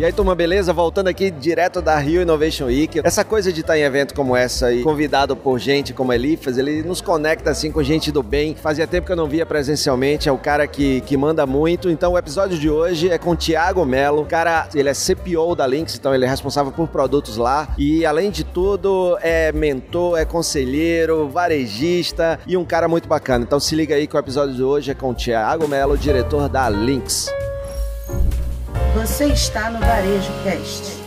[0.00, 0.72] E aí, turma, beleza?
[0.72, 3.02] Voltando aqui direto da Rio Innovation Week.
[3.04, 6.82] Essa coisa de estar em evento como essa e convidado por gente como Elifas, ele
[6.82, 8.54] nos conecta assim com gente do bem.
[8.54, 11.90] Fazia tempo que eu não via presencialmente, é o cara que, que manda muito.
[11.90, 14.22] Então, o episódio de hoje é com o Thiago Melo.
[14.22, 17.68] O cara, ele é CPO da Lynx, então ele é responsável por produtos lá.
[17.76, 23.44] E, além de tudo, é mentor, é conselheiro, varejista e um cara muito bacana.
[23.44, 26.48] Então, se liga aí que o episódio de hoje é com o Thiago Melo, diretor
[26.48, 27.30] da Lynx.
[29.10, 31.00] Você está no Varejo Cast.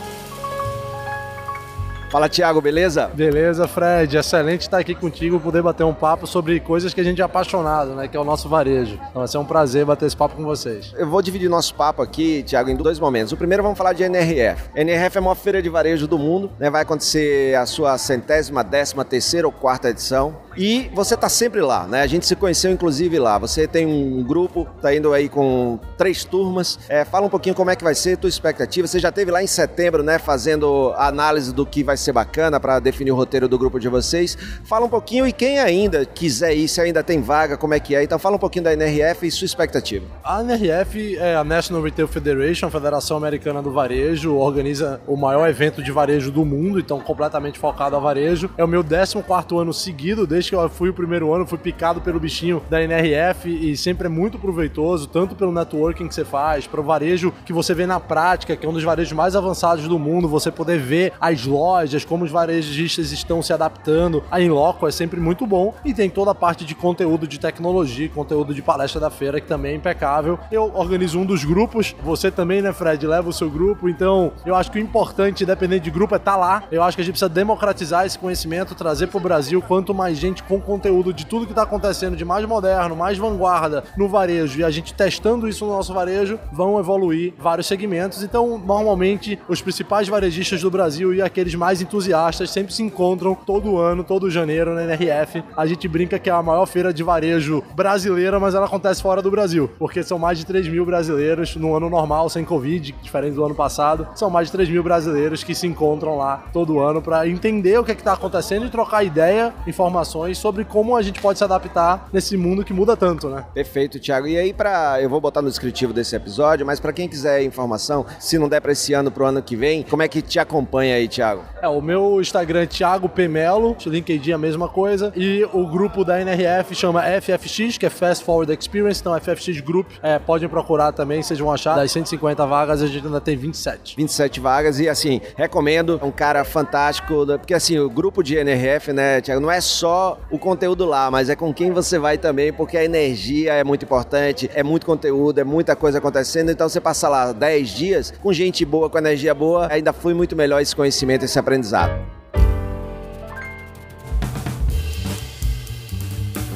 [2.10, 3.10] Fala, Thiago, beleza?
[3.12, 4.16] Beleza, Fred.
[4.16, 7.94] Excelente estar aqui contigo, poder bater um papo sobre coisas que a gente é apaixonado,
[7.96, 8.06] né?
[8.06, 8.94] Que é o nosso varejo.
[8.94, 10.94] Então vai ser um prazer bater esse papo com vocês.
[10.96, 13.32] Eu vou dividir nosso papo aqui, Thiago, em dois momentos.
[13.32, 14.70] O primeiro vamos falar de NRF.
[14.76, 16.70] NRF é a maior feira de varejo do mundo, né?
[16.70, 20.36] Vai acontecer a sua centésima, décima terceira ou quarta edição.
[20.56, 22.02] E você tá sempre lá, né?
[22.02, 23.38] A gente se conheceu inclusive lá.
[23.38, 26.78] Você tem um grupo, tá indo aí com três turmas.
[26.88, 28.86] É, fala um pouquinho como é que vai ser, tua expectativa.
[28.86, 30.18] Você já teve lá em setembro, né?
[30.18, 34.36] Fazendo análise do que vai ser bacana para definir o roteiro do grupo de vocês.
[34.64, 37.94] Fala um pouquinho e quem ainda quiser ir, se ainda tem vaga, como é que
[37.94, 38.02] é.
[38.02, 40.06] Então fala um pouquinho da NRF e sua expectativa.
[40.22, 45.48] A NRF é a National Retail Federation, a Federação Americana do Varejo, organiza o maior
[45.48, 48.50] evento de varejo do mundo, então completamente focado a varejo.
[48.56, 52.00] É o meu 14 ano seguido, desde que eu fui o primeiro ano, fui picado
[52.00, 56.66] pelo bichinho da NRF e sempre é muito proveitoso, tanto pelo networking que você faz,
[56.66, 59.86] para o varejo que você vê na prática, que é um dos varejos mais avançados
[59.88, 64.22] do mundo, você poder ver as lojas, como os varejistas estão se adaptando.
[64.30, 68.08] A Inloco é sempre muito bom e tem toda a parte de conteúdo de tecnologia,
[68.08, 70.38] conteúdo de palestra da feira que também é impecável.
[70.50, 74.54] Eu organizo um dos grupos, você também, né, Fred, leva o seu grupo, então eu
[74.54, 76.62] acho que o importante, independente de grupo, é estar tá lá.
[76.70, 80.18] Eu acho que a gente precisa democratizar esse conhecimento, trazer para o Brasil quanto mais
[80.18, 84.58] gente com conteúdo de tudo que está acontecendo de mais moderno, mais vanguarda no varejo
[84.58, 88.22] e a gente testando isso no nosso varejo, vão evoluir vários segmentos.
[88.22, 93.78] Então, normalmente, os principais varejistas do Brasil e aqueles mais entusiastas sempre se encontram todo
[93.78, 95.42] ano, todo janeiro na NRF.
[95.56, 99.20] A gente brinca que é a maior feira de varejo brasileira, mas ela acontece fora
[99.20, 103.34] do Brasil, porque são mais de 3 mil brasileiros no ano normal, sem Covid, diferente
[103.34, 104.06] do ano passado.
[104.14, 107.84] São mais de 3 mil brasileiros que se encontram lá todo ano para entender o
[107.84, 112.08] que é está acontecendo e trocar ideia, informações sobre como a gente pode se adaptar
[112.12, 113.44] nesse mundo que muda tanto, né?
[113.52, 114.28] Perfeito, Thiago.
[114.28, 118.06] E aí, para eu vou botar no descritivo desse episódio, mas para quem quiser informação,
[118.20, 120.94] se não der para esse ano, pro ano que vem, como é que te acompanha
[120.94, 121.42] aí, Thiago?
[121.60, 126.20] É, o meu Instagram é Thiago Pemelo, LinkedIn a mesma coisa, e o grupo da
[126.20, 131.22] NRF chama FFX, que é Fast Forward Experience, então FFX Group, é, podem procurar também,
[131.22, 131.76] vocês vão achar.
[131.76, 133.96] Das 150 vagas, a gente ainda tem 27.
[133.96, 138.92] 27 vagas, e assim, recomendo, é um cara fantástico, porque assim, o grupo de NRF,
[138.92, 142.52] né, Thiago, não é só o conteúdo lá, mas é com quem você vai também,
[142.52, 146.80] porque a energia é muito importante, é muito conteúdo, é muita coisa acontecendo, então você
[146.80, 150.74] passa lá 10 dias com gente boa, com energia boa, ainda foi muito melhor esse
[150.74, 152.23] conhecimento, esse aprendizado.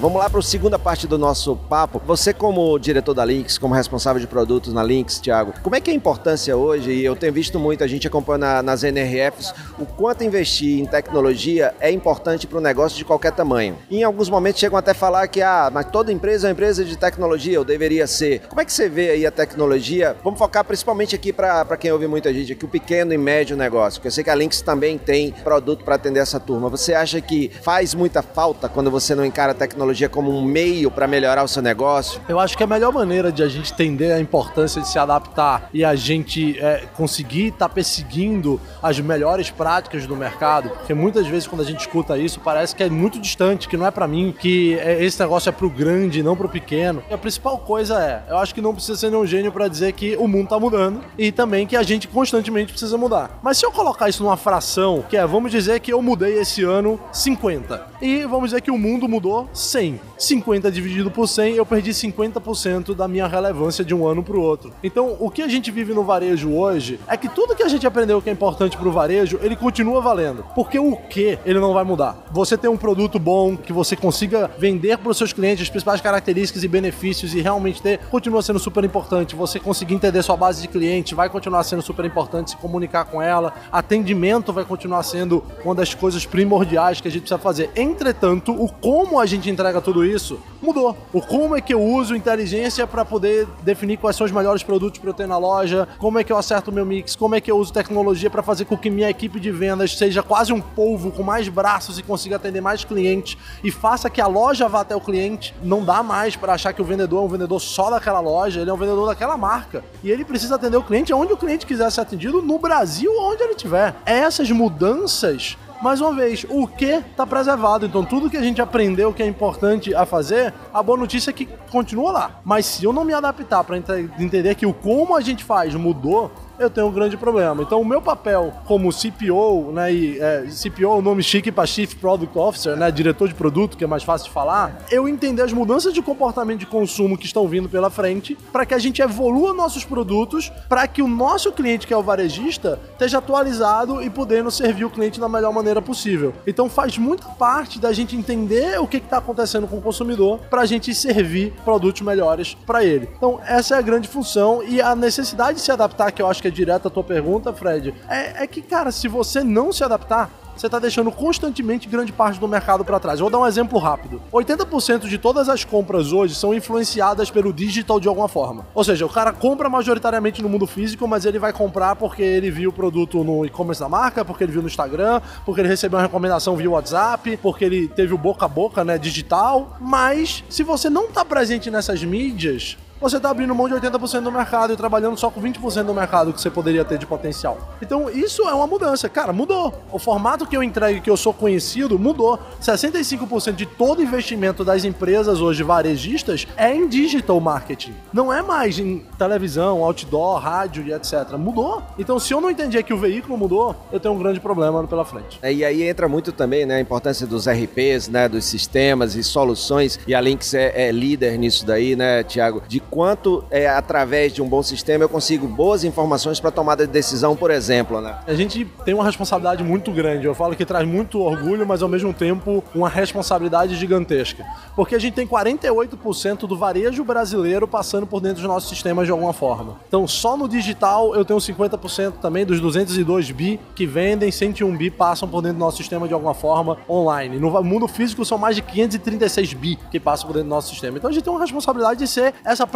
[0.01, 2.01] Vamos lá para a segunda parte do nosso papo.
[2.07, 5.91] Você, como diretor da Lynx, como responsável de produtos na Lynx, Thiago, como é que
[5.91, 9.85] é a importância hoje, e eu tenho visto muito, a gente acompanha nas NRFs, o
[9.85, 13.77] quanto investir em tecnologia é importante para o negócio de qualquer tamanho.
[13.91, 16.53] E em alguns momentos chegam até a falar que, ah, mas toda empresa é uma
[16.53, 18.43] empresa de tecnologia, eu deveria ser.
[18.49, 20.17] Como é que você vê aí a tecnologia?
[20.23, 23.99] Vamos focar principalmente aqui para quem ouve muita gente, aqui o pequeno e médio negócio,
[23.99, 26.69] porque eu sei que a Lynx também tem produto para atender essa turma.
[26.69, 30.43] Você acha que faz muita falta quando você não encara a tecnologia tecnologia como um
[30.43, 32.21] meio para melhorar o seu negócio?
[32.29, 35.69] Eu acho que a melhor maneira de a gente entender a importância de se adaptar
[35.73, 41.27] e a gente é, conseguir estar tá perseguindo as melhores práticas do mercado, porque muitas
[41.27, 44.07] vezes quando a gente escuta isso parece que é muito distante, que não é para
[44.07, 47.03] mim, que é, esse negócio é pro grande, não pro pequeno.
[47.09, 49.93] E a principal coisa é, eu acho que não precisa ser nenhum gênio para dizer
[49.93, 53.39] que o mundo tá mudando e também que a gente constantemente precisa mudar.
[53.43, 56.63] Mas se eu colocar isso numa fração, que é, vamos dizer que eu mudei esse
[56.63, 60.01] ano 50 e vamos dizer que o mundo mudou 100 100.
[60.19, 64.41] 50 dividido por 100, eu perdi 50% da minha relevância de um ano para o
[64.41, 64.73] outro.
[64.83, 67.87] Então, o que a gente vive no varejo hoje é que tudo que a gente
[67.87, 70.45] aprendeu que é importante para o varejo, ele continua valendo.
[70.57, 72.27] Porque o que ele não vai mudar?
[72.33, 76.01] Você ter um produto bom, que você consiga vender para os seus clientes as principais
[76.01, 79.37] características e benefícios e realmente ter, continua sendo super importante.
[79.37, 83.23] Você conseguir entender sua base de cliente vai continuar sendo super importante, se comunicar com
[83.23, 83.55] ela.
[83.71, 87.71] Atendimento vai continuar sendo uma das coisas primordiais que a gente precisa fazer.
[87.77, 90.97] Entretanto, o como a gente entrega entrega tudo isso, mudou.
[91.13, 94.99] O como é que eu uso inteligência para poder definir quais são os melhores produtos
[94.99, 97.41] para eu ter na loja, como é que eu acerto o meu mix, como é
[97.41, 100.61] que eu uso tecnologia para fazer com que minha equipe de vendas seja quase um
[100.61, 104.81] polvo com mais braços e consiga atender mais clientes e faça que a loja vá
[104.81, 105.55] até o cliente.
[105.63, 108.71] Não dá mais para achar que o vendedor é um vendedor só daquela loja, ele
[108.71, 109.85] é um vendedor daquela marca.
[110.03, 113.43] E ele precisa atender o cliente onde o cliente quiser ser atendido, no Brasil, onde
[113.43, 113.95] ele estiver.
[114.07, 117.87] Essas mudanças mais uma vez, o que está preservado.
[117.87, 121.33] Então, tudo que a gente aprendeu que é importante a fazer, a boa notícia é
[121.33, 122.41] que continua lá.
[122.45, 126.31] Mas se eu não me adaptar para entender que o como a gente faz mudou,
[126.59, 127.63] eu tenho um grande problema.
[127.63, 131.67] Então, o meu papel como CPO, né, e é, CPO é o nome chique para
[131.67, 135.43] Chief Product Officer, né, diretor de produto, que é mais fácil de falar, eu entender
[135.43, 139.01] as mudanças de comportamento de consumo que estão vindo pela frente, para que a gente
[139.01, 144.11] evolua nossos produtos, para que o nosso cliente, que é o varejista, esteja atualizado e
[144.11, 146.35] podendo servir o cliente da melhor maneira possível.
[146.47, 150.63] Então, faz muita parte da gente entender o que está acontecendo com o consumidor, para
[150.63, 153.09] a gente servir produtos melhores para ele.
[153.17, 156.43] Então, essa é a grande função e a necessidade de se adaptar, que eu acho
[156.43, 159.85] que é direta a tua pergunta, Fred, é, é que, cara, se você não se
[159.85, 163.21] adaptar, você está deixando constantemente grande parte do mercado para trás.
[163.21, 164.21] Eu vou dar um exemplo rápido.
[164.33, 168.67] 80% de todas as compras hoje são influenciadas pelo digital de alguma forma.
[168.75, 172.51] Ou seja, o cara compra majoritariamente no mundo físico, mas ele vai comprar porque ele
[172.51, 175.97] viu o produto no e-commerce da marca, porque ele viu no Instagram, porque ele recebeu
[175.97, 179.77] uma recomendação via WhatsApp, porque ele teve o boca a boca, né, digital.
[179.81, 184.33] Mas se você não está presente nessas mídias, você está abrindo mão de 80% do
[184.33, 187.59] mercado e trabalhando só com 20% do mercado que você poderia ter de potencial.
[187.81, 189.09] Então, isso é uma mudança.
[189.09, 189.73] Cara, mudou.
[189.93, 192.39] O formato que eu entrego, que eu sou conhecido, mudou.
[192.61, 197.95] 65% de todo investimento das empresas hoje varejistas é em digital marketing.
[198.13, 201.33] Não é mais em televisão, outdoor, rádio e etc.
[201.39, 201.83] Mudou.
[201.99, 205.05] Então, se eu não entendi que o veículo mudou, eu tenho um grande problema pela
[205.05, 205.39] frente.
[205.43, 209.23] É, e aí entra muito também né, a importância dos RPs, né, dos sistemas e
[209.23, 209.99] soluções.
[210.07, 212.63] E a Lynx é, é líder nisso daí, né, Tiago?
[212.67, 216.93] De quanto é, através de um bom sistema eu consigo boas informações para tomada de
[216.93, 218.19] decisão, por exemplo, né?
[218.27, 220.27] A gente tem uma responsabilidade muito grande.
[220.27, 224.45] Eu falo que traz muito orgulho, mas ao mesmo tempo uma responsabilidade gigantesca.
[224.75, 229.13] Porque a gente tem 48% do varejo brasileiro passando por dentro dos nossos sistemas de
[229.13, 229.77] alguma forma.
[229.89, 234.91] Então, só no digital eu tenho 50% também dos 202 bi que vendem, 101 bi
[234.91, 237.39] passam por dentro do nosso sistema de alguma forma online.
[237.39, 240.97] No mundo físico são mais de 536 bi que passam por dentro do nosso sistema.
[240.97, 242.67] Então a gente tem uma responsabilidade de ser essa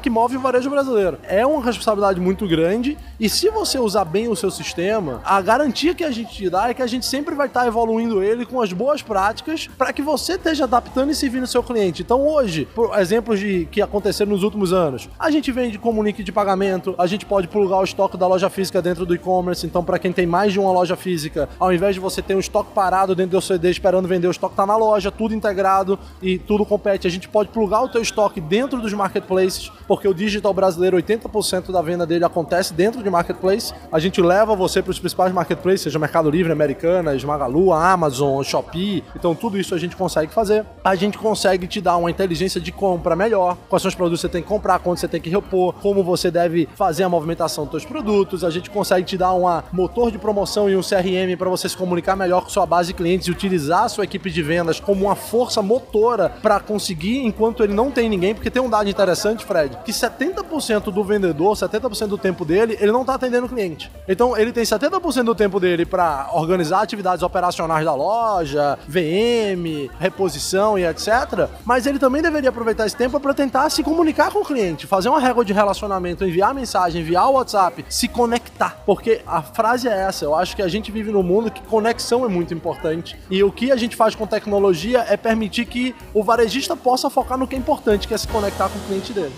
[0.00, 1.18] que move o varejo brasileiro.
[1.22, 5.94] É uma responsabilidade muito grande e se você usar bem o seu sistema, a garantia
[5.94, 8.60] que a gente te dá é que a gente sempre vai estar evoluindo ele com
[8.60, 12.02] as boas práticas para que você esteja adaptando e servindo seu cliente.
[12.02, 16.32] Então hoje, por exemplos de que aconteceram nos últimos anos, a gente vende comunique de
[16.32, 19.98] pagamento, a gente pode plugar o estoque da loja física dentro do e-commerce, então para
[19.98, 23.14] quem tem mais de uma loja física, ao invés de você ter um estoque parado
[23.14, 27.06] dentro do CD esperando vender, o estoque tá na loja, tudo integrado e tudo compete,
[27.06, 30.96] a gente pode plugar o teu estoque dentro dos marketplaces marketplaces, porque o digital brasileiro,
[30.96, 33.72] 80% da venda dele acontece dentro de marketplace.
[33.92, 39.04] A gente leva você para os principais marketplaces, seja Mercado Livre, Americanas, Magalu, Amazon, Shopee.
[39.14, 40.64] Então tudo isso a gente consegue fazer.
[40.84, 44.26] A gente consegue te dar uma inteligência de compra melhor, quais são os produtos que
[44.26, 47.64] você tem que comprar, quando você tem que repor, como você deve fazer a movimentação
[47.64, 48.44] dos seus produtos.
[48.44, 51.76] A gente consegue te dar um motor de promoção e um CRM para você se
[51.76, 55.06] comunicar melhor com sua base de clientes e utilizar a sua equipe de vendas como
[55.06, 59.25] uma força motora para conseguir enquanto ele não tem ninguém, porque tem um dado interessante
[59.26, 63.48] interessante, Fred, que 70% do vendedor, 70% do tempo dele, ele não está atendendo o
[63.48, 63.90] cliente.
[64.06, 70.78] Então, ele tem 70% do tempo dele para organizar atividades operacionais da loja, VM, reposição
[70.78, 71.48] e etc.
[71.64, 75.08] Mas ele também deveria aproveitar esse tempo para tentar se comunicar com o cliente, fazer
[75.08, 78.82] uma régua de relacionamento, enviar mensagem, enviar o WhatsApp, se conectar.
[78.86, 82.24] Porque a frase é essa, eu acho que a gente vive num mundo que conexão
[82.24, 83.18] é muito importante.
[83.30, 87.38] E o que a gente faz com tecnologia é permitir que o varejista possa focar
[87.38, 89.32] no que é importante, que é se conectar com o cliente dele.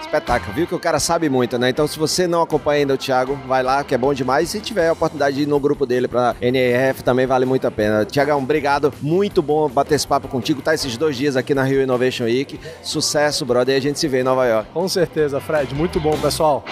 [0.00, 1.68] Espetáculo, viu que o cara sabe muito, né?
[1.70, 4.48] Então, se você não acompanha ainda o Thiago, vai lá, que é bom demais.
[4.48, 7.66] E se tiver a oportunidade de ir no grupo dele pra NRF, também vale muito
[7.66, 8.04] a pena.
[8.04, 8.94] Tiagão, obrigado.
[9.02, 10.62] Muito bom bater esse papo contigo.
[10.62, 12.60] Tá esses dois dias aqui na Rio Innovation Week.
[12.80, 13.74] Sucesso, brother.
[13.74, 14.70] E a gente se vê em Nova York.
[14.72, 15.74] Com certeza, Fred.
[15.74, 16.64] Muito bom, pessoal.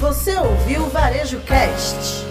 [0.00, 2.25] Você ouviu o Varejo Cast.